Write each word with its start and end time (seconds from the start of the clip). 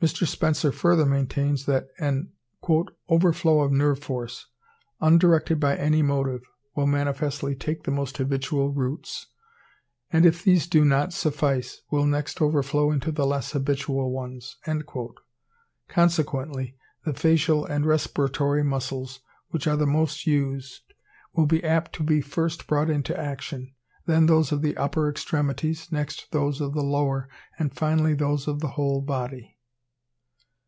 Mr. 0.00 0.26
Spencer 0.26 0.72
further 0.72 1.04
maintains 1.04 1.66
that 1.66 1.88
an 1.98 2.32
"overflow 3.10 3.60
of 3.60 3.70
nerve 3.70 3.98
force, 3.98 4.46
undirected 4.98 5.60
by 5.60 5.76
any 5.76 6.00
motive, 6.00 6.40
will 6.74 6.86
manifestly 6.86 7.54
take 7.54 7.82
the 7.82 7.90
most 7.90 8.16
habitual 8.16 8.70
routes; 8.70 9.26
and, 10.10 10.24
if 10.24 10.42
these 10.42 10.66
do 10.66 10.86
not 10.86 11.12
suffice, 11.12 11.82
will 11.90 12.06
next 12.06 12.40
overflow 12.40 12.90
into 12.90 13.12
the 13.12 13.26
less 13.26 13.52
habitual 13.52 14.10
ones." 14.10 14.56
Consequently 15.86 16.78
the 17.04 17.12
facial 17.12 17.66
and 17.66 17.84
respiratory 17.84 18.64
muscles, 18.64 19.20
which 19.50 19.66
are 19.66 19.76
the 19.76 19.84
most 19.86 20.26
used, 20.26 20.80
will 21.34 21.44
be 21.44 21.62
apt 21.62 21.92
to 21.96 22.02
be 22.02 22.22
first 22.22 22.66
brought 22.66 22.88
into 22.88 23.14
action; 23.20 23.74
then 24.06 24.24
those 24.24 24.50
of 24.50 24.62
the 24.62 24.78
upper 24.78 25.10
extremities, 25.10 25.92
next 25.92 26.28
those 26.30 26.58
of 26.58 26.72
the 26.72 26.82
lower, 26.82 27.28
and 27.58 27.74
finally 27.76 28.14
those 28.14 28.48
of 28.48 28.60
the 28.60 28.68
whole 28.78 29.02
body. 29.02 29.58